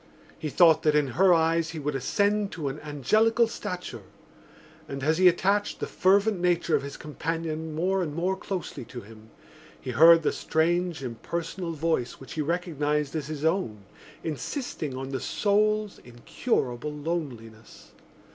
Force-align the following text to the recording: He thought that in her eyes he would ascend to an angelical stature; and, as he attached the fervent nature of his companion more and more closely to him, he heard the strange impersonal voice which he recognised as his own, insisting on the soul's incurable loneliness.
He 0.39 0.49
thought 0.49 0.81
that 0.81 0.95
in 0.95 1.09
her 1.09 1.31
eyes 1.31 1.69
he 1.69 1.77
would 1.77 1.93
ascend 1.93 2.51
to 2.53 2.69
an 2.69 2.79
angelical 2.79 3.45
stature; 3.45 4.01
and, 4.87 5.03
as 5.03 5.19
he 5.19 5.27
attached 5.27 5.79
the 5.79 5.85
fervent 5.85 6.39
nature 6.39 6.75
of 6.75 6.81
his 6.81 6.97
companion 6.97 7.75
more 7.75 8.01
and 8.01 8.15
more 8.15 8.35
closely 8.35 8.83
to 8.85 9.01
him, 9.01 9.29
he 9.79 9.91
heard 9.91 10.23
the 10.23 10.31
strange 10.31 11.03
impersonal 11.03 11.73
voice 11.73 12.13
which 12.13 12.33
he 12.33 12.41
recognised 12.41 13.15
as 13.15 13.27
his 13.27 13.45
own, 13.45 13.83
insisting 14.23 14.97
on 14.97 15.09
the 15.09 15.19
soul's 15.19 15.99
incurable 15.99 16.91
loneliness. 16.91 17.91